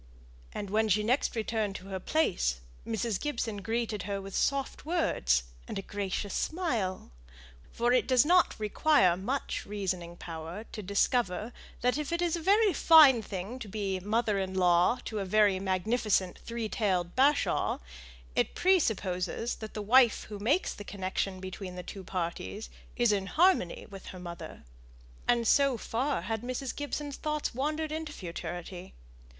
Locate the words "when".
0.71-0.89